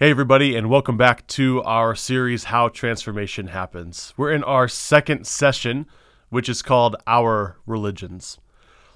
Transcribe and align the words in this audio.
Hey, 0.00 0.10
everybody, 0.10 0.54
and 0.54 0.70
welcome 0.70 0.96
back 0.96 1.26
to 1.26 1.60
our 1.64 1.96
series, 1.96 2.44
How 2.44 2.68
Transformation 2.68 3.48
Happens. 3.48 4.14
We're 4.16 4.30
in 4.30 4.44
our 4.44 4.68
second 4.68 5.26
session, 5.26 5.86
which 6.28 6.48
is 6.48 6.62
called 6.62 6.94
Our 7.04 7.56
Religions. 7.66 8.38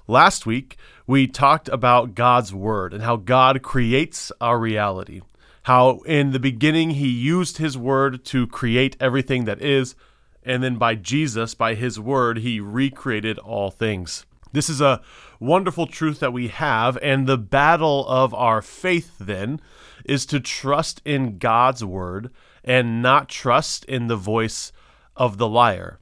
Last 0.07 0.45
week, 0.45 0.77
we 1.05 1.27
talked 1.27 1.67
about 1.67 2.15
God's 2.15 2.53
Word 2.53 2.93
and 2.93 3.03
how 3.03 3.17
God 3.17 3.61
creates 3.61 4.31
our 4.39 4.57
reality. 4.57 5.19
How 5.63 5.97
in 6.05 6.31
the 6.31 6.39
beginning, 6.39 6.91
He 6.91 7.09
used 7.09 7.57
His 7.57 7.77
Word 7.77 8.23
to 8.27 8.47
create 8.47 8.95
everything 9.01 9.43
that 9.43 9.61
is, 9.61 9.95
and 10.41 10.63
then 10.63 10.77
by 10.77 10.95
Jesus, 10.95 11.53
by 11.53 11.75
His 11.75 11.99
Word, 11.99 12.37
He 12.37 12.61
recreated 12.61 13.37
all 13.39 13.71
things. 13.71 14.25
This 14.53 14.69
is 14.69 14.79
a 14.79 15.01
wonderful 15.37 15.85
truth 15.85 16.21
that 16.21 16.31
we 16.31 16.47
have, 16.47 16.97
and 17.01 17.27
the 17.27 17.37
battle 17.37 18.07
of 18.07 18.33
our 18.33 18.61
faith 18.61 19.15
then 19.19 19.59
is 20.05 20.25
to 20.27 20.39
trust 20.39 21.01
in 21.05 21.37
God's 21.37 21.83
word 21.83 22.31
and 22.63 23.01
not 23.01 23.29
trust 23.29 23.85
in 23.85 24.07
the 24.07 24.15
voice 24.15 24.71
of 25.15 25.37
the 25.37 25.47
liar. 25.47 25.99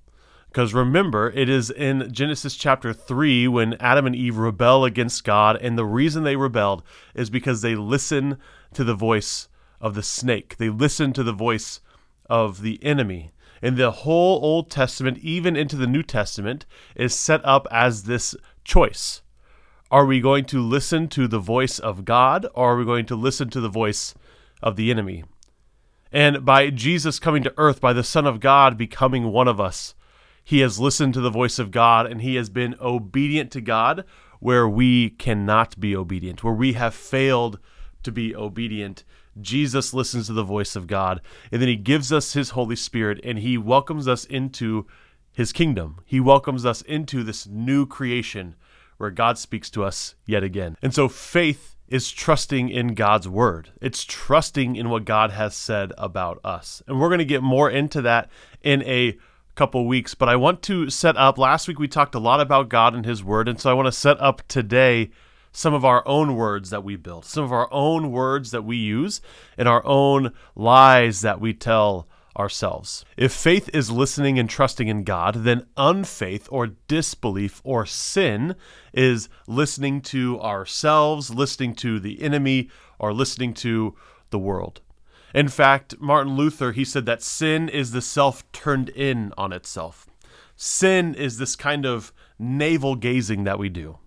Because 0.50 0.74
remember, 0.74 1.30
it 1.30 1.48
is 1.48 1.70
in 1.70 2.12
Genesis 2.12 2.56
chapter 2.56 2.92
3 2.92 3.48
when 3.48 3.76
Adam 3.76 4.06
and 4.06 4.16
Eve 4.16 4.38
rebel 4.38 4.84
against 4.84 5.24
God, 5.24 5.56
and 5.62 5.78
the 5.78 5.86
reason 5.86 6.24
they 6.24 6.36
rebelled 6.36 6.84
is 7.16 7.30
because 7.30 7.62
they 7.62 7.76
listen 7.76 8.38
to 8.74 8.84
the 8.84 8.94
voice 8.94 9.48
of 9.80 9.96
the 9.96 10.04
snake. 10.04 10.58
They 10.58 10.70
listen 10.70 11.14
to 11.14 11.24
the 11.24 11.32
voice 11.32 11.80
of 12.30 12.62
the 12.62 12.84
enemy. 12.84 13.32
And 13.62 13.78
the 13.78 13.92
whole 13.92 14.44
Old 14.44 14.70
Testament, 14.70 15.20
even 15.20 15.56
into 15.56 15.78
the 15.78 15.88
New 15.88 16.04
Testament, 16.04 16.66
is 16.96 17.16
set 17.16 17.44
up 17.46 17.66
as 17.72 18.04
this 18.04 18.36
choice. 18.66 19.22
Are 19.92 20.06
we 20.06 20.22
going 20.22 20.46
to 20.46 20.62
listen 20.62 21.10
to 21.10 21.28
the 21.28 21.38
voice 21.38 21.78
of 21.78 22.06
God 22.06 22.48
or 22.56 22.72
are 22.72 22.78
we 22.78 22.86
going 22.86 23.06
to 23.08 23.16
listen 23.18 23.50
to 23.50 23.60
the 23.60 23.68
voice 23.68 24.16
of 24.64 24.78
the 24.78 24.90
enemy? 24.90 25.26
And 26.14 26.46
by 26.46 26.70
Jesus 26.70 27.20
coming 27.20 27.44
to 27.44 27.54
earth, 27.58 27.82
by 27.82 27.92
the 27.92 28.02
Son 28.02 28.26
of 28.26 28.40
God 28.40 28.78
becoming 28.78 29.34
one 29.34 29.50
of 29.50 29.60
us, 29.60 29.94
he 30.46 30.62
has 30.62 30.80
listened 30.80 31.14
to 31.16 31.20
the 31.20 31.30
voice 31.30 31.60
of 31.60 31.72
God 31.72 32.06
and 32.06 32.22
he 32.22 32.36
has 32.36 32.50
been 32.50 32.74
obedient 32.80 33.52
to 33.52 33.60
God 33.60 34.06
where 34.40 34.66
we 34.66 35.10
cannot 35.10 35.78
be 35.78 35.94
obedient, 35.94 36.42
where 36.42 36.54
we 36.54 36.72
have 36.72 36.96
failed 36.96 37.60
to 38.04 38.14
be 38.14 38.34
obedient. 38.34 39.04
Jesus 39.42 39.94
listens 39.94 40.28
to 40.28 40.34
the 40.34 40.42
voice 40.42 40.78
of 40.78 40.88
God 40.88 41.20
and 41.52 41.62
then 41.62 41.68
he 41.68 41.76
gives 41.76 42.14
us 42.14 42.32
his 42.32 42.52
Holy 42.52 42.78
Spirit 42.78 43.20
and 43.26 43.40
he 43.40 43.58
welcomes 43.58 44.08
us 44.08 44.24
into 44.24 44.88
his 45.34 45.52
kingdom. 45.52 46.00
He 46.06 46.22
welcomes 46.22 46.66
us 46.66 46.82
into 46.82 47.24
this 47.24 47.46
new 47.46 47.86
creation 47.86 48.56
where 49.02 49.12
God 49.12 49.38
speaks 49.38 49.70
to 49.72 49.84
us 49.84 50.16
yet 50.26 50.44
again. 50.44 50.78
And 50.82 50.94
so 50.94 51.10
faith 51.10 51.76
is 51.88 52.12
trusting 52.12 52.70
in 52.70 52.94
God's 52.94 53.28
word. 53.28 53.72
It's 53.82 54.06
trusting 54.06 54.76
in 54.76 54.90
what 54.90 55.04
God 55.04 55.32
has 55.32 55.56
said 55.56 55.92
about 55.98 56.40
us. 56.44 56.82
And 56.88 57.00
we're 57.02 57.10
going 57.10 57.20
to 57.20 57.26
get 57.26 57.44
more 57.44 57.70
into 57.70 58.02
that 58.04 58.30
in 58.62 58.82
a 58.84 59.18
couple 59.56 59.86
weeks, 59.86 60.16
but 60.16 60.30
I 60.30 60.38
want 60.38 60.62
to 60.64 60.90
set 60.90 61.18
up 61.18 61.38
last 61.38 61.68
week 61.68 61.80
we 61.80 61.88
talked 61.88 62.16
a 62.16 62.20
lot 62.20 62.40
about 62.40 62.70
God 62.70 62.96
and 62.96 63.06
his 63.06 63.24
word, 63.24 63.50
and 63.50 63.60
so 63.60 63.70
I 63.70 63.74
want 63.74 63.88
to 63.88 63.92
set 63.92 64.22
up 64.22 64.48
today 64.48 65.10
some 65.52 65.74
of 65.74 65.84
our 65.84 66.08
own 66.08 66.36
words 66.36 66.70
that 66.70 66.84
we 66.84 66.96
build, 66.96 67.26
some 67.26 67.44
of 67.44 67.52
our 67.52 67.68
own 67.74 68.12
words 68.12 68.52
that 68.52 68.64
we 68.64 68.78
use, 68.78 69.20
and 69.58 69.68
our 69.68 69.86
own 69.86 70.32
lies 70.56 71.22
that 71.22 71.42
we 71.42 71.54
tell 71.54 72.08
ourselves. 72.38 73.06
If 73.18 73.32
faith 73.32 73.70
is 73.74 73.92
listening 73.92 74.40
and 74.40 74.50
trusting 74.50 74.88
in 74.88 75.04
God, 75.04 75.44
then 75.44 75.68
unfaith 75.78 76.48
or 76.52 76.68
disbelief 76.88 77.62
or 77.64 77.86
sin 77.86 78.56
is 78.94 79.30
listening 79.48 80.02
to 80.02 80.40
ourselves, 80.40 81.30
listening 81.30 81.76
to 81.76 82.00
the 82.00 82.22
enemy, 82.22 82.70
or 83.00 83.14
listening 83.14 83.54
to 83.56 83.96
the 84.30 84.40
world. 84.40 84.82
In 85.34 85.48
fact, 85.48 85.96
Martin 86.00 86.36
Luther, 86.36 86.72
he 86.72 86.86
said 86.86 87.06
that 87.06 87.24
sin 87.24 87.70
is 87.70 87.92
the 87.92 88.02
self 88.02 88.50
turned 88.52 88.90
in 88.90 89.34
on 89.38 89.54
itself. 89.54 90.08
Sin 90.56 91.16
is 91.16 91.38
this 91.38 91.56
kind 91.56 91.86
of 91.86 92.14
navel 92.38 92.96
gazing 92.96 93.46
that 93.46 93.60
we 93.60 93.70
do. 93.70 93.98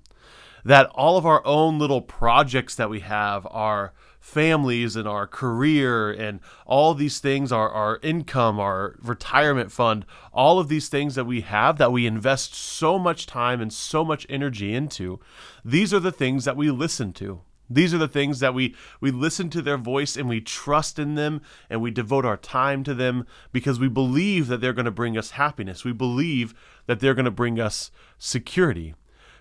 That 0.64 0.86
all 0.94 1.16
of 1.16 1.26
our 1.26 1.44
own 1.46 1.78
little 1.78 2.00
projects 2.00 2.74
that 2.76 2.90
we 2.90 3.00
have 3.00 3.46
are 3.50 3.92
families 4.24 4.96
and 4.96 5.06
our 5.06 5.26
career 5.26 6.10
and 6.10 6.40
all 6.64 6.94
these 6.94 7.18
things, 7.18 7.52
our, 7.52 7.68
our 7.68 8.00
income, 8.02 8.58
our 8.58 8.96
retirement 9.02 9.70
fund, 9.70 10.06
all 10.32 10.58
of 10.58 10.68
these 10.68 10.88
things 10.88 11.14
that 11.14 11.26
we 11.26 11.42
have 11.42 11.76
that 11.76 11.92
we 11.92 12.06
invest 12.06 12.54
so 12.54 12.98
much 12.98 13.26
time 13.26 13.60
and 13.60 13.70
so 13.70 14.02
much 14.02 14.26
energy 14.30 14.74
into, 14.74 15.20
these 15.62 15.92
are 15.92 16.00
the 16.00 16.10
things 16.10 16.46
that 16.46 16.56
we 16.56 16.70
listen 16.70 17.12
to. 17.12 17.42
These 17.68 17.92
are 17.92 17.98
the 17.98 18.08
things 18.08 18.40
that 18.40 18.54
we, 18.54 18.74
we 18.98 19.10
listen 19.10 19.50
to 19.50 19.60
their 19.60 19.76
voice 19.76 20.16
and 20.16 20.26
we 20.26 20.40
trust 20.40 20.98
in 20.98 21.16
them 21.16 21.42
and 21.68 21.82
we 21.82 21.90
devote 21.90 22.24
our 22.24 22.38
time 22.38 22.82
to 22.84 22.94
them 22.94 23.26
because 23.52 23.78
we 23.78 23.88
believe 23.88 24.46
that 24.46 24.62
they're 24.62 24.72
going 24.72 24.84
to 24.86 24.90
bring 24.90 25.18
us 25.18 25.32
happiness. 25.32 25.84
We 25.84 25.92
believe 25.92 26.54
that 26.86 27.00
they're 27.00 27.14
going 27.14 27.24
to 27.26 27.30
bring 27.30 27.60
us 27.60 27.90
security. 28.18 28.94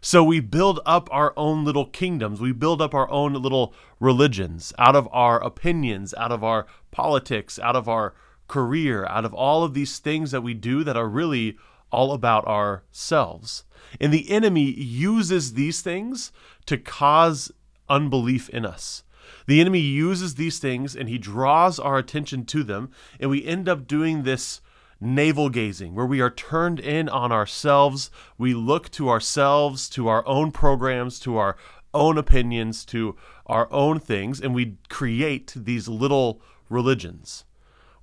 So 0.05 0.21
we 0.21 0.41
build 0.41 0.81
up 0.85 1.07
our 1.13 1.33
own 1.37 1.63
little 1.63 1.85
kingdoms. 1.85 2.41
We 2.41 2.51
build 2.51 2.81
up 2.81 2.93
our 2.93 3.09
own 3.09 3.35
little 3.35 3.73
religions 4.01 4.73
out 4.77 4.97
of 4.97 5.07
our 5.13 5.41
opinions, 5.41 6.13
out 6.15 6.29
of 6.29 6.43
our 6.43 6.67
politics, 6.91 7.57
out 7.57 7.77
of 7.77 7.87
our 7.87 8.13
career, 8.49 9.05
out 9.05 9.23
of 9.23 9.33
all 9.33 9.63
of 9.63 9.73
these 9.73 9.99
things 9.99 10.31
that 10.31 10.43
we 10.43 10.53
do 10.53 10.83
that 10.83 10.97
are 10.97 11.07
really 11.07 11.57
all 11.89 12.11
about 12.11 12.45
ourselves. 12.45 13.63
And 14.01 14.13
the 14.13 14.29
enemy 14.29 14.73
uses 14.73 15.53
these 15.53 15.79
things 15.79 16.33
to 16.65 16.77
cause 16.77 17.53
unbelief 17.87 18.49
in 18.49 18.65
us. 18.65 19.03
The 19.47 19.61
enemy 19.61 19.79
uses 19.79 20.35
these 20.35 20.59
things 20.59 20.97
and 20.97 21.07
he 21.07 21.17
draws 21.17 21.79
our 21.79 21.97
attention 21.97 22.43
to 22.47 22.63
them, 22.65 22.91
and 23.21 23.29
we 23.29 23.45
end 23.45 23.69
up 23.69 23.87
doing 23.87 24.23
this 24.23 24.59
navel 25.03 25.49
gazing, 25.49 25.93
where 25.93 26.05
we 26.05 26.21
are 26.21 26.29
turned 26.29 26.79
in 26.79 27.09
on 27.09 27.31
ourselves. 27.31 28.09
We 28.37 28.53
look 28.53 28.89
to 28.91 29.09
ourselves, 29.09 29.89
to 29.89 30.07
our 30.07 30.25
own 30.27 30.51
programs, 30.51 31.19
to 31.19 31.37
our 31.37 31.57
own 31.93 32.17
opinions, 32.17 32.85
to 32.85 33.15
our 33.45 33.71
own 33.71 33.99
things, 33.99 34.39
and 34.39 34.55
we 34.55 34.77
create 34.89 35.53
these 35.55 35.87
little 35.87 36.41
religions 36.69 37.45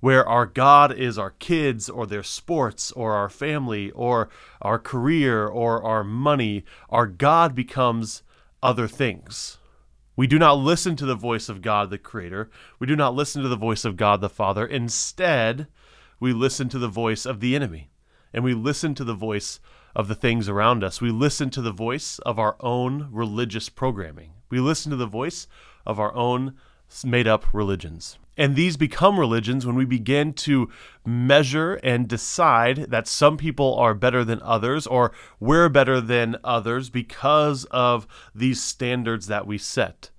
where 0.01 0.27
our 0.27 0.47
God 0.47 0.91
is 0.91 1.17
our 1.17 1.29
kids 1.29 1.87
or 1.87 2.05
their 2.05 2.23
sports 2.23 2.91
or 2.93 3.13
our 3.13 3.29
family 3.29 3.91
or 3.91 4.29
our 4.61 4.79
career 4.79 5.47
or 5.47 5.81
our 5.83 6.03
money. 6.03 6.65
Our 6.89 7.05
God 7.05 7.55
becomes 7.55 8.23
other 8.61 8.87
things. 8.87 9.59
We 10.15 10.27
do 10.27 10.37
not 10.37 10.55
listen 10.55 10.95
to 10.97 11.05
the 11.05 11.15
voice 11.15 11.49
of 11.49 11.61
God 11.61 11.89
the 11.89 11.97
Creator. 11.97 12.49
We 12.79 12.87
do 12.87 12.95
not 12.95 13.15
listen 13.15 13.41
to 13.43 13.47
the 13.47 13.55
voice 13.55 13.85
of 13.85 13.95
God 13.95 14.21
the 14.21 14.29
Father. 14.29 14.65
Instead, 14.65 15.67
we 16.21 16.31
listen 16.31 16.69
to 16.69 16.79
the 16.79 16.87
voice 16.87 17.25
of 17.25 17.41
the 17.41 17.55
enemy 17.55 17.89
and 18.31 18.45
we 18.45 18.53
listen 18.53 18.95
to 18.95 19.03
the 19.03 19.15
voice 19.15 19.59
of 19.93 20.07
the 20.07 20.15
things 20.15 20.47
around 20.47 20.83
us. 20.83 21.01
We 21.01 21.11
listen 21.11 21.49
to 21.49 21.61
the 21.61 21.73
voice 21.73 22.19
of 22.19 22.39
our 22.39 22.55
own 22.61 23.09
religious 23.11 23.67
programming. 23.67 24.31
We 24.49 24.59
listen 24.59 24.91
to 24.91 24.95
the 24.95 25.07
voice 25.07 25.47
of 25.85 25.99
our 25.99 26.13
own 26.13 26.55
made 27.03 27.27
up 27.27 27.53
religions. 27.53 28.17
And 28.37 28.55
these 28.55 28.77
become 28.77 29.19
religions 29.19 29.65
when 29.65 29.75
we 29.75 29.85
begin 29.85 30.33
to 30.33 30.69
measure 31.05 31.75
and 31.83 32.07
decide 32.07 32.77
that 32.89 33.07
some 33.07 33.37
people 33.37 33.75
are 33.75 33.93
better 33.93 34.23
than 34.23 34.41
others 34.41 34.87
or 34.87 35.11
we're 35.39 35.69
better 35.69 35.99
than 35.99 36.37
others 36.43 36.89
because 36.89 37.65
of 37.65 38.07
these 38.33 38.61
standards 38.61 39.27
that 39.27 39.47
we 39.47 39.57
set. 39.57 40.11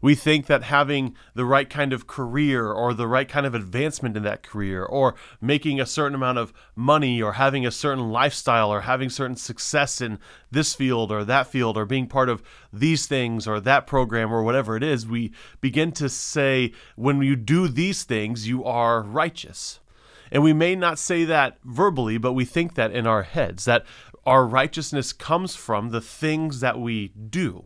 We 0.00 0.14
think 0.14 0.46
that 0.46 0.64
having 0.64 1.14
the 1.34 1.44
right 1.44 1.68
kind 1.68 1.92
of 1.92 2.06
career 2.06 2.70
or 2.70 2.94
the 2.94 3.08
right 3.08 3.28
kind 3.28 3.46
of 3.46 3.54
advancement 3.54 4.16
in 4.16 4.22
that 4.24 4.42
career 4.42 4.84
or 4.84 5.14
making 5.40 5.80
a 5.80 5.86
certain 5.86 6.14
amount 6.14 6.38
of 6.38 6.52
money 6.76 7.20
or 7.20 7.34
having 7.34 7.66
a 7.66 7.70
certain 7.70 8.10
lifestyle 8.10 8.72
or 8.72 8.82
having 8.82 9.10
certain 9.10 9.36
success 9.36 10.00
in 10.00 10.18
this 10.50 10.74
field 10.74 11.10
or 11.10 11.24
that 11.24 11.46
field 11.46 11.76
or 11.76 11.84
being 11.84 12.06
part 12.06 12.28
of 12.28 12.42
these 12.72 13.06
things 13.06 13.46
or 13.46 13.60
that 13.60 13.86
program 13.86 14.32
or 14.32 14.42
whatever 14.42 14.76
it 14.76 14.82
is, 14.82 15.06
we 15.06 15.32
begin 15.60 15.92
to 15.92 16.08
say, 16.08 16.72
when 16.96 17.20
you 17.22 17.36
do 17.36 17.68
these 17.68 18.04
things, 18.04 18.48
you 18.48 18.64
are 18.64 19.02
righteous. 19.02 19.80
And 20.30 20.42
we 20.42 20.52
may 20.52 20.76
not 20.76 20.98
say 20.98 21.24
that 21.24 21.56
verbally, 21.64 22.18
but 22.18 22.34
we 22.34 22.44
think 22.44 22.74
that 22.74 22.92
in 22.92 23.06
our 23.06 23.22
heads, 23.22 23.64
that 23.64 23.84
our 24.26 24.46
righteousness 24.46 25.12
comes 25.12 25.56
from 25.56 25.88
the 25.88 26.02
things 26.02 26.60
that 26.60 26.78
we 26.78 27.08
do. 27.08 27.64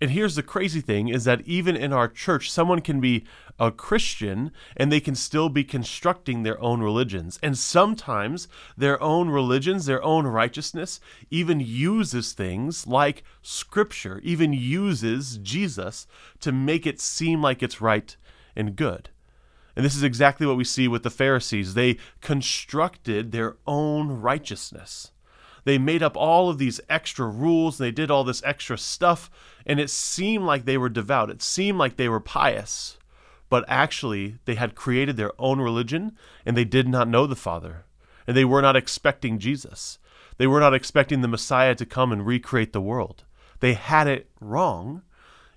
And 0.00 0.10
here's 0.10 0.34
the 0.34 0.42
crazy 0.42 0.82
thing 0.82 1.08
is 1.08 1.24
that 1.24 1.40
even 1.46 1.74
in 1.74 1.92
our 1.92 2.08
church, 2.08 2.50
someone 2.50 2.82
can 2.82 3.00
be 3.00 3.24
a 3.58 3.70
Christian 3.70 4.50
and 4.76 4.92
they 4.92 5.00
can 5.00 5.14
still 5.14 5.48
be 5.48 5.64
constructing 5.64 6.42
their 6.42 6.60
own 6.60 6.82
religions. 6.82 7.38
And 7.42 7.56
sometimes 7.56 8.46
their 8.76 9.02
own 9.02 9.30
religions, 9.30 9.86
their 9.86 10.02
own 10.02 10.26
righteousness, 10.26 11.00
even 11.30 11.60
uses 11.60 12.34
things 12.34 12.86
like 12.86 13.24
Scripture, 13.40 14.20
even 14.22 14.52
uses 14.52 15.38
Jesus 15.38 16.06
to 16.40 16.52
make 16.52 16.86
it 16.86 17.00
seem 17.00 17.42
like 17.42 17.62
it's 17.62 17.80
right 17.80 18.14
and 18.54 18.76
good. 18.76 19.08
And 19.74 19.84
this 19.84 19.96
is 19.96 20.02
exactly 20.02 20.46
what 20.46 20.56
we 20.56 20.64
see 20.64 20.88
with 20.88 21.02
the 21.02 21.10
Pharisees. 21.10 21.74
They 21.74 21.96
constructed 22.20 23.32
their 23.32 23.56
own 23.66 24.08
righteousness. 24.08 25.12
They 25.66 25.78
made 25.78 26.00
up 26.00 26.16
all 26.16 26.48
of 26.48 26.58
these 26.58 26.80
extra 26.88 27.26
rules, 27.26 27.76
they 27.76 27.90
did 27.90 28.08
all 28.08 28.22
this 28.22 28.40
extra 28.44 28.78
stuff, 28.78 29.28
and 29.66 29.80
it 29.80 29.90
seemed 29.90 30.44
like 30.44 30.64
they 30.64 30.78
were 30.78 30.88
devout. 30.88 31.28
It 31.28 31.42
seemed 31.42 31.76
like 31.76 31.96
they 31.96 32.08
were 32.08 32.20
pious. 32.20 32.98
but 33.48 33.64
actually 33.68 34.38
they 34.44 34.54
had 34.54 34.74
created 34.74 35.16
their 35.16 35.32
own 35.38 35.60
religion 35.60 36.12
and 36.44 36.56
they 36.56 36.64
did 36.64 36.88
not 36.88 37.08
know 37.08 37.26
the 37.26 37.36
Father. 37.36 37.84
And 38.26 38.36
they 38.36 38.44
were 38.44 38.62
not 38.62 38.76
expecting 38.76 39.38
Jesus. 39.38 39.98
They 40.38 40.46
were 40.46 40.60
not 40.60 40.74
expecting 40.74 41.20
the 41.20 41.28
Messiah 41.28 41.74
to 41.76 41.86
come 41.86 42.12
and 42.12 42.26
recreate 42.26 42.72
the 42.72 42.80
world. 42.80 43.24
They 43.60 43.74
had 43.74 44.06
it 44.08 44.28
wrong, 44.40 45.02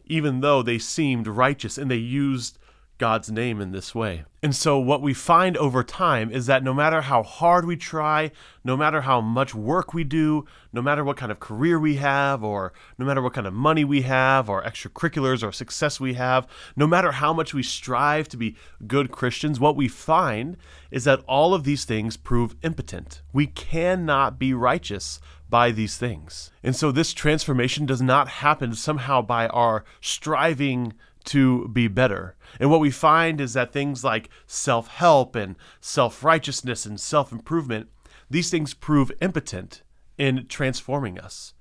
even 0.06 0.42
though 0.42 0.62
they 0.62 0.78
seemed 0.78 1.28
righteous 1.28 1.78
and 1.78 1.90
they 1.90 1.98
used 1.98 2.58
God's 3.00 3.32
name 3.32 3.60
in 3.62 3.72
this 3.72 3.96
way. 3.96 4.26
And 4.44 4.56
so, 4.56 4.78
what 4.78 5.02
we 5.02 5.14
find 5.14 5.58
over 5.58 5.84
time 5.84 6.32
is 6.32 6.46
that 6.46 6.64
no 6.64 6.74
matter 6.74 7.02
how 7.02 7.24
hard 7.24 7.66
we 7.66 7.76
try, 7.76 8.32
no 8.64 8.78
matter 8.78 9.02
how 9.02 9.20
much 9.20 9.56
work 9.56 9.94
we 9.94 10.04
do, 10.04 10.46
no 10.72 10.82
matter 10.82 11.04
what 11.04 11.18
kind 11.18 11.32
of 11.32 11.40
career 11.40 11.80
we 11.80 11.96
have, 11.96 12.44
or 12.44 12.72
no 12.98 13.06
matter 13.06 13.22
what 13.22 13.34
kind 13.34 13.48
of 13.48 13.54
money 13.54 13.84
we 13.84 14.04
have, 14.04 14.50
or 14.50 14.64
extracurriculars 14.64 15.46
or 15.46 15.52
success 15.52 16.00
we 16.00 16.14
have, 16.14 16.48
no 16.76 16.88
matter 16.88 17.14
how 17.14 17.34
much 17.34 17.54
we 17.54 17.64
strive 17.64 18.30
to 18.30 18.38
be 18.38 18.56
good 18.86 19.12
Christians, 19.12 19.60
what 19.60 19.76
we 19.76 19.88
find 19.88 20.56
is 20.92 21.06
that 21.06 21.24
all 21.28 21.54
of 21.54 21.64
these 21.64 21.84
things 21.84 22.16
prove 22.16 22.56
impotent. 22.62 23.22
We 23.34 23.48
cannot 23.48 24.38
be 24.38 24.54
righteous 24.54 25.20
by 25.50 25.72
these 25.72 25.98
things. 25.98 26.52
And 26.64 26.76
so, 26.76 26.92
this 26.92 27.14
transformation 27.14 27.86
does 27.86 28.02
not 28.02 28.28
happen 28.28 28.76
somehow 28.76 29.22
by 29.22 29.48
our 29.48 29.84
striving 30.00 30.94
to 31.26 31.68
be 31.70 31.88
better. 31.88 32.36
And 32.60 32.70
what 32.70 32.80
we 32.80 32.92
find 32.92 33.40
is 33.42 33.54
that 33.54 33.72
things 33.72 34.04
like 34.04 34.30
self 34.48 34.88
help 34.88 35.36
and 35.36 35.56
self 35.82 36.24
righteousness 36.24 36.86
and 36.86 37.00
self 37.00 37.32
improvement, 37.32 37.90
these 38.30 38.50
things 38.50 38.74
prove 38.74 39.12
impotent 39.22 39.84
in 40.18 40.48
transforming 40.48 41.20
us. 41.20 41.54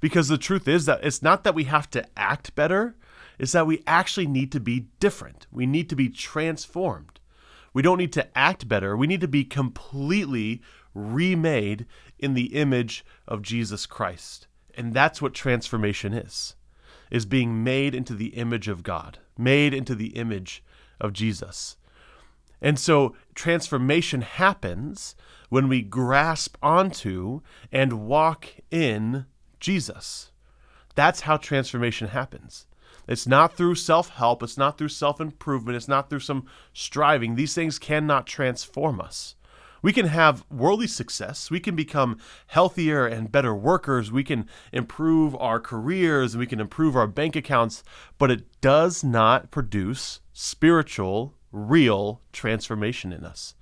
Because 0.00 0.28
the 0.28 0.38
truth 0.38 0.68
is 0.68 0.86
that 0.86 1.04
it's 1.04 1.22
not 1.22 1.44
that 1.44 1.54
we 1.54 1.64
have 1.64 1.90
to 1.90 2.06
act 2.16 2.54
better, 2.54 2.96
it's 3.38 3.52
that 3.52 3.66
we 3.66 3.82
actually 3.86 4.26
need 4.26 4.52
to 4.52 4.60
be 4.60 4.88
different. 5.00 5.46
We 5.50 5.66
need 5.66 5.88
to 5.90 5.96
be 5.96 6.08
transformed. 6.08 7.20
We 7.72 7.82
don't 7.82 7.98
need 7.98 8.12
to 8.14 8.38
act 8.38 8.68
better, 8.68 8.96
we 8.96 9.06
need 9.06 9.20
to 9.20 9.28
be 9.28 9.44
completely 9.44 10.62
remade 10.94 11.86
in 12.18 12.34
the 12.34 12.54
image 12.54 13.04
of 13.28 13.42
Jesus 13.42 13.84
Christ. 13.84 14.46
And 14.74 14.94
that's 14.94 15.20
what 15.20 15.34
transformation 15.34 16.14
is 16.14 16.54
is 17.10 17.26
being 17.26 17.62
made 17.62 17.94
into 17.94 18.14
the 18.14 18.28
image 18.28 18.68
of 18.68 18.82
God, 18.82 19.18
made 19.38 19.72
into 19.74 19.94
the 19.94 20.08
image 20.08 20.62
of 21.00 21.12
Jesus. 21.12 21.76
And 22.60 22.78
so 22.78 23.14
transformation 23.34 24.22
happens 24.22 25.14
when 25.48 25.68
we 25.68 25.82
grasp 25.82 26.56
onto 26.62 27.40
and 27.70 28.06
walk 28.06 28.48
in 28.70 29.26
Jesus. 29.60 30.32
That's 30.94 31.22
how 31.22 31.36
transformation 31.36 32.08
happens. 32.08 32.66
It's 33.06 33.26
not 33.26 33.54
through 33.54 33.76
self 33.76 34.08
help, 34.08 34.42
it's 34.42 34.56
not 34.58 34.78
through 34.78 34.88
self 34.88 35.20
improvement, 35.20 35.76
it's 35.76 35.88
not 35.88 36.10
through 36.10 36.20
some 36.20 36.46
striving. 36.72 37.34
These 37.34 37.54
things 37.54 37.78
cannot 37.78 38.26
transform 38.26 39.00
us. 39.00 39.36
We 39.86 39.92
can 39.92 40.06
have 40.06 40.44
worldly 40.50 40.88
success. 40.88 41.48
We 41.48 41.60
can 41.60 41.76
become 41.76 42.18
healthier 42.48 43.06
and 43.06 43.30
better 43.30 43.54
workers. 43.54 44.10
We 44.10 44.24
can 44.24 44.48
improve 44.72 45.36
our 45.36 45.60
careers 45.60 46.34
and 46.34 46.40
we 46.40 46.46
can 46.48 46.58
improve 46.58 46.96
our 46.96 47.06
bank 47.06 47.36
accounts, 47.36 47.84
but 48.18 48.28
it 48.32 48.60
does 48.60 49.04
not 49.04 49.52
produce 49.52 50.18
spiritual, 50.32 51.34
real 51.52 52.20
transformation 52.32 53.12
in 53.12 53.24
us. 53.24 53.54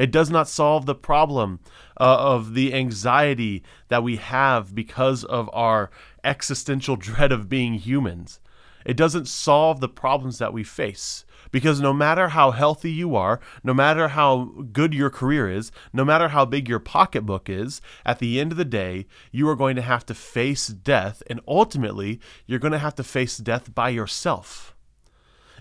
It 0.00 0.10
does 0.10 0.30
not 0.30 0.48
solve 0.48 0.84
the 0.84 0.96
problem 0.96 1.60
uh, 2.00 2.16
of 2.18 2.54
the 2.54 2.74
anxiety 2.74 3.62
that 3.86 4.02
we 4.02 4.16
have 4.16 4.74
because 4.74 5.22
of 5.22 5.48
our 5.52 5.90
existential 6.24 6.96
dread 7.06 7.30
of 7.30 7.48
being 7.48 7.74
humans. 7.74 8.40
It 8.88 8.96
doesn't 8.96 9.28
solve 9.28 9.80
the 9.80 9.88
problems 9.88 10.38
that 10.38 10.54
we 10.54 10.64
face. 10.64 11.26
Because 11.50 11.78
no 11.78 11.92
matter 11.92 12.28
how 12.28 12.52
healthy 12.52 12.90
you 12.90 13.14
are, 13.16 13.38
no 13.62 13.74
matter 13.74 14.08
how 14.08 14.46
good 14.72 14.94
your 14.94 15.10
career 15.10 15.50
is, 15.50 15.70
no 15.92 16.06
matter 16.06 16.28
how 16.28 16.46
big 16.46 16.70
your 16.70 16.78
pocketbook 16.78 17.50
is, 17.50 17.82
at 18.06 18.18
the 18.18 18.40
end 18.40 18.50
of 18.50 18.56
the 18.56 18.64
day, 18.64 19.04
you 19.30 19.46
are 19.50 19.56
going 19.56 19.76
to 19.76 19.82
have 19.82 20.06
to 20.06 20.14
face 20.14 20.68
death. 20.68 21.22
And 21.28 21.40
ultimately, 21.46 22.18
you're 22.46 22.58
going 22.58 22.72
to 22.72 22.78
have 22.78 22.94
to 22.94 23.04
face 23.04 23.36
death 23.36 23.74
by 23.74 23.90
yourself. 23.90 24.74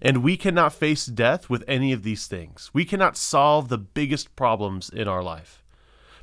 And 0.02 0.24
we 0.24 0.38
cannot 0.38 0.72
face 0.72 1.06
death 1.06 1.50
with 1.50 1.66
any 1.68 1.92
of 1.92 2.04
these 2.04 2.28
things. 2.28 2.72
We 2.74 2.86
cannot 2.86 3.18
solve 3.18 3.68
the 3.68 3.78
biggest 3.78 4.38
problems 4.38 4.90
in 4.90 5.10
our 5.10 5.22
life 5.22 5.66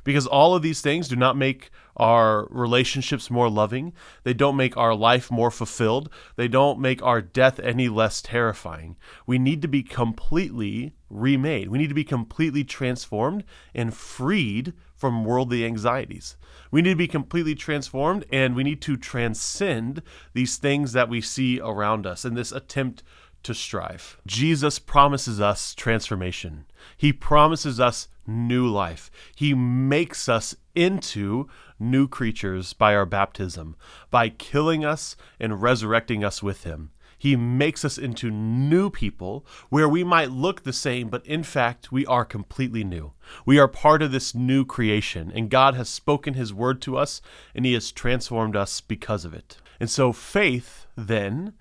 because 0.05 0.25
all 0.25 0.55
of 0.55 0.61
these 0.61 0.79
things 0.79 1.09
do 1.09 1.17
not 1.17 1.35
make 1.35 1.71
our 1.97 2.47
relationships 2.49 3.29
more 3.29 3.49
loving. 3.49 3.91
They 4.23 4.33
don't 4.33 4.55
make 4.55 4.77
our 4.77 4.95
life 4.95 5.29
more 5.31 5.51
fulfilled. 5.51 6.09
They 6.37 6.47
don't 6.47 6.79
make 6.79 7.03
our 7.03 7.21
death 7.21 7.59
any 7.59 7.89
less 7.89 8.21
terrifying. 8.21 8.95
We 9.25 9.39
need 9.39 9.61
to 9.63 9.67
be 9.67 9.83
completely 9.83 10.93
remade. 11.09 11.69
We 11.69 11.77
need 11.77 11.89
to 11.89 11.95
be 11.95 12.03
completely 12.03 12.63
transformed 12.63 13.43
and 13.73 13.93
freed 13.93 14.73
from 14.95 15.25
worldly 15.25 15.65
anxieties. 15.65 16.37
We 16.71 16.81
need 16.81 16.91
to 16.91 16.95
be 16.95 17.07
completely 17.07 17.55
transformed 17.55 18.25
and 18.31 18.55
we 18.55 18.63
need 18.63 18.81
to 18.83 18.97
transcend 18.97 20.01
these 20.33 20.57
things 20.57 20.93
that 20.93 21.09
we 21.09 21.21
see 21.21 21.59
around 21.59 22.05
us 22.05 22.25
in 22.25 22.35
this 22.35 22.51
attempt 22.51 23.03
to 23.45 23.53
strive. 23.53 24.17
Jesus 24.25 24.79
promises 24.79 25.39
us 25.39 25.73
transformation. 25.75 26.65
He 26.97 27.13
promises 27.13 27.79
us 27.79 28.07
new 28.27 28.67
life. 28.67 29.11
He 29.35 29.53
makes 29.53 30.27
us 30.27 30.55
into 30.73 31.47
new 31.79 32.07
creatures 32.07 32.73
by 32.73 32.95
our 32.95 33.05
baptism, 33.05 33.75
by 34.09 34.29
killing 34.29 34.83
us 34.83 35.15
and 35.39 35.61
resurrecting 35.61 36.23
us 36.23 36.41
with 36.41 36.63
Him. 36.63 36.91
He 37.17 37.35
makes 37.35 37.85
us 37.85 37.97
into 37.97 38.29
new 38.29 38.89
people 38.89 39.45
where 39.69 39.87
we 39.87 40.03
might 40.03 40.31
look 40.31 40.63
the 40.63 40.73
same, 40.73 41.09
but 41.09 41.25
in 41.25 41.43
fact, 41.43 41.91
we 41.91 42.05
are 42.05 42.25
completely 42.25 42.83
new. 42.83 43.13
We 43.45 43.57
are 43.57 43.67
part 43.67 44.01
of 44.01 44.11
this 44.11 44.35
new 44.35 44.65
creation, 44.65 45.31
and 45.33 45.49
God 45.49 45.75
has 45.75 45.87
spoken 45.87 46.33
His 46.33 46.53
word 46.53 46.81
to 46.81 46.97
us, 46.97 47.21
and 47.53 47.65
He 47.65 47.73
has 47.73 47.91
transformed 47.91 48.55
us 48.55 48.81
because 48.81 49.23
of 49.23 49.33
it. 49.33 49.57
And 49.79 49.89
so, 49.89 50.11
faith 50.11 50.87
then 50.95 51.53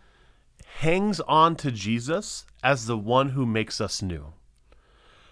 hangs 0.79 1.21
on 1.21 1.55
to 1.57 1.71
Jesus 1.71 2.45
as 2.63 2.87
the 2.87 2.99
one 2.99 3.31
who 3.31 3.47
makes 3.47 3.81
us 3.81 4.03
new. 4.03 4.33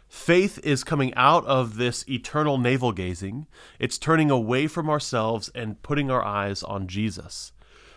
Faith 0.08 0.60
is 0.62 0.84
coming 0.84 1.12
out 1.14 1.44
of 1.46 1.76
this 1.76 2.08
eternal 2.08 2.58
navel 2.58 2.92
gazing. 2.92 3.46
It's 3.78 3.98
turning 3.98 4.30
away 4.30 4.66
from 4.66 4.88
ourselves 4.88 5.50
and 5.54 5.82
putting 5.82 6.10
our 6.10 6.24
eyes 6.24 6.62
on 6.62 6.86
Jesus. 6.86 7.52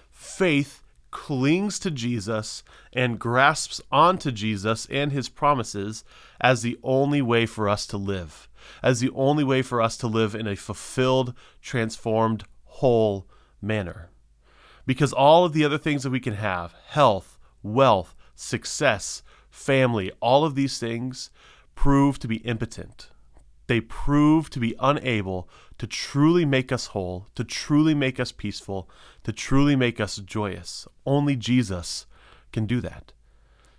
Faith 0.09 0.81
clings 1.12 1.77
to 1.80 1.92
Jesus 1.92 2.63
and 2.94 3.19
grasps 3.19 3.80
onto 3.91 4.31
Jesus 4.31 4.88
and 4.89 5.12
his 5.12 5.30
promises 5.30 6.03
as 6.41 6.62
the 6.62 6.80
only 6.83 7.21
way 7.21 7.46
for 7.46 7.70
us 7.70 7.86
to 7.88 7.98
live, 7.98 8.50
as 8.81 9.01
the 9.01 9.12
only 9.12 9.43
way 9.43 9.62
for 9.62 9.81
us 9.81 9.98
to 9.98 10.08
live 10.08 10.34
in 10.34 10.48
a 10.48 10.55
fulfilled, 10.55 11.34
transformed, 11.62 12.43
whole 12.65 13.27
manner. 13.62 14.10
Because 14.86 15.13
all 15.13 15.46
of 15.46 15.53
the 15.53 15.63
other 15.63 15.77
things 15.77 16.03
that 16.03 16.12
we 16.12 16.20
can 16.20 16.36
have 16.36 16.74
health, 16.88 17.35
wealth, 17.65 18.15
success, 18.36 19.24
family, 19.50 20.12
all 20.22 20.45
of 20.45 20.55
these 20.55 20.77
things 20.77 21.29
prove 21.74 22.19
to 22.19 22.27
be 22.27 22.38
impotent. 22.38 23.10
They 23.67 23.81
prove 23.81 24.50
to 24.51 24.60
be 24.60 24.75
unable 24.79 25.50
to 25.79 25.88
truly 25.88 26.45
make 26.45 26.72
us 26.72 26.88
whole, 26.88 27.27
to 27.36 27.43
truly 27.43 27.95
make 27.95 28.19
us 28.19 28.31
peaceful, 28.31 28.89
to 29.24 29.31
truly 29.31 29.75
make 29.75 30.00
us 30.00 30.17
joyous. 30.17 30.88
Only 31.05 31.36
Jesus 31.36 32.05
can 32.51 32.65
do 32.65 32.79
that. 32.81 33.12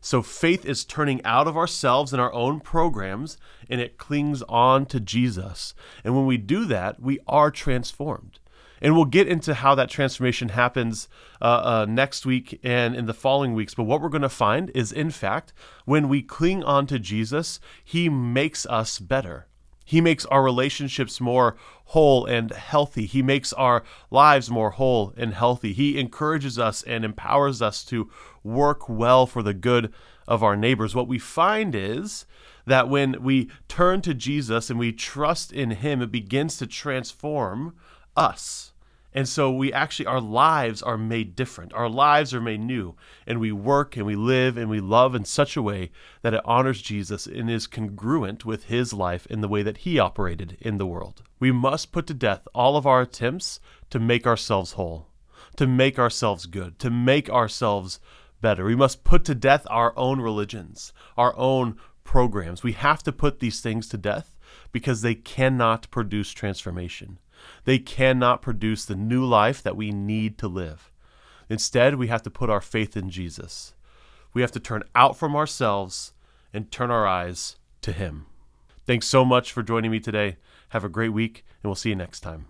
So 0.01 0.23
faith 0.23 0.65
is 0.65 0.85
turning 0.85 1.25
out 1.25 1.49
of 1.49 1.57
ourselves 1.57 2.13
and 2.13 2.21
our 2.21 2.33
own 2.33 2.61
programs 2.61 3.39
and 3.69 3.81
it 3.81 3.99
clings 3.99 4.43
on 4.43 4.87
to 4.87 5.01
Jesus. 5.01 5.75
And 6.05 6.15
when 6.15 6.27
we 6.27 6.37
do 6.37 6.65
that, 6.67 7.01
we 7.01 7.19
are 7.27 7.51
transformed. 7.51 8.39
And 8.81 8.95
we'll 8.95 9.07
get 9.07 9.29
into 9.29 9.55
how 9.55 9.75
that 9.75 9.89
transformation 9.89 10.51
happens 10.51 11.09
uh, 11.41 11.45
uh, 11.45 11.87
next 11.89 12.27
week 12.27 12.61
and 12.63 12.95
in 12.95 13.07
the 13.07 13.15
following 13.15 13.55
weeks. 13.55 13.75
But 13.75 13.85
what 13.85 14.01
we're 14.01 14.09
going 14.09 14.23
to 14.23 14.29
find 14.29 14.71
is, 14.75 14.93
in 14.93 15.11
fact, 15.11 15.53
when 15.85 16.09
we 16.09 16.23
cling 16.23 16.63
on 16.63 16.87
to 16.89 16.99
Jesus, 16.99 17.59
He 17.83 18.09
makes 18.09 18.67
us 18.67 18.99
better. 18.99 19.47
He 19.87 20.01
makes 20.01 20.27
our 20.27 20.43
relationships 20.43 21.21
more 21.21 21.57
whole 21.87 22.27
and 22.27 22.51
healthy. 22.51 23.07
He 23.07 23.23
makes 23.23 23.53
our 23.53 23.85
lives 24.11 24.51
more 24.51 24.71
whole 24.71 25.15
and 25.17 25.33
healthy. 25.33 25.73
He 25.73 25.99
encourages 25.99 26.59
us 26.59 26.83
and 26.83 27.05
empowers 27.05 27.63
us 27.63 27.85
to 27.85 28.11
work 28.43 28.89
well 28.89 29.27
for 29.27 29.45
the 29.45 29.55
good 29.55 29.93
of 30.27 30.43
our 30.43 30.57
neighbors. 30.57 30.97
What 30.97 31.07
we 31.07 31.21
find 31.21 31.73
is 31.73 32.27
that 32.67 32.89
when 32.89 33.23
we 33.23 33.49
turn 33.69 34.03
to 34.03 34.13
Jesus 34.13 34.71
and 34.71 34.79
we 34.79 34.93
trust 34.93 35.53
in 35.53 35.71
Him, 35.71 36.03
it 36.03 36.11
begins 36.11 36.59
to 36.59 36.67
transform 36.67 37.77
us. 38.17 38.73
And 39.17 39.27
so 39.27 39.51
we 39.51 39.73
actually, 39.73 40.05
our 40.05 40.21
lives 40.21 40.83
are 40.83 40.99
made 40.99 41.35
different. 41.35 41.73
Our 41.73 41.89
lives 41.89 42.35
are 42.35 42.41
made 42.41 42.61
new. 42.61 42.97
And 43.27 43.41
we 43.41 43.51
work 43.51 43.97
and 43.97 44.05
we 44.05 44.15
live 44.15 44.59
and 44.59 44.69
we 44.69 44.79
love 44.79 45.15
in 45.15 45.25
such 45.25 45.57
a 45.57 45.63
way 45.63 45.91
that 46.21 46.35
it 46.35 46.43
honors 46.45 46.83
Jesus 46.83 47.27
and 47.27 47.51
is 47.51 47.67
congruent 47.67 48.45
with 48.45 48.65
his 48.65 48.93
life 48.93 49.27
in 49.29 49.41
the 49.41 49.49
way 49.49 49.63
that 49.63 49.79
he 49.79 49.99
operated 49.99 50.59
in 50.61 50.77
the 50.77 50.85
world. 50.85 51.23
We 51.41 51.51
must 51.51 51.93
put 51.93 52.07
to 52.09 52.15
death 52.15 52.47
all 52.55 52.77
of 52.77 52.87
our 52.87 53.01
attempts 53.01 53.59
to 53.89 53.99
make 53.99 54.27
ourselves 54.27 54.73
whole, 54.73 55.09
to 55.57 55.67
make 55.67 55.99
ourselves 55.99 56.45
good, 56.45 56.79
to 56.81 56.91
make 56.91 57.31
ourselves 57.31 58.01
better. 58.43 58.67
We 58.67 58.77
must 58.77 59.03
put 59.03 59.25
to 59.25 59.35
death 59.35 59.67
our 59.71 59.97
own 59.97 60.21
religions, 60.21 60.93
our 61.17 61.35
own 61.39 61.79
programs. 62.05 62.63
We 62.63 62.73
have 62.73 63.03
to 63.05 63.13
put 63.13 63.41
these 63.41 63.63
things 63.63 63.89
to 63.89 63.97
death 63.97 64.37
because 64.73 65.01
they 65.01 65.15
cannot 65.15 65.91
produce 65.91 66.33
transformation. 66.33 67.19
They 67.65 67.79
cannot 67.79 68.43
produce 68.43 68.85
the 68.85 68.95
new 68.95 69.25
life 69.25 69.63
that 69.63 69.77
we 69.77 69.91
need 69.91 70.39
to 70.39 70.49
live. 70.49 70.91
Instead, 71.49 71.95
we 71.95 72.09
have 72.09 72.23
to 72.23 72.31
put 72.31 72.51
our 72.51 72.61
faith 72.61 72.97
in 72.97 73.11
Jesus. 73.11 73.75
We 74.35 74.43
have 74.43 74.53
to 74.53 74.61
turn 74.61 74.83
out 74.95 75.17
from 75.17 75.37
ourselves 75.37 76.13
and 76.53 76.71
turn 76.71 76.91
our 76.91 77.07
eyes 77.07 77.57
to 77.83 77.93
Him. 77.93 78.27
Thanks 78.87 79.07
so 79.07 79.25
much 79.25 79.53
for 79.53 79.63
joining 79.63 79.91
me 79.91 80.01
today. 80.01 80.37
Have 80.71 80.85
a 80.85 80.89
great 80.89 81.13
week, 81.13 81.45
and 81.63 81.69
we'll 81.69 81.75
see 81.75 81.91
you 81.91 81.97
next 81.97 82.21
time. 82.21 82.47